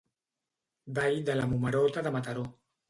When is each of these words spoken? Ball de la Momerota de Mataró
Ball 0.97 1.21
de 1.31 1.37
la 1.39 1.45
Momerota 1.53 2.01
de 2.09 2.19
Mataró 2.19 2.53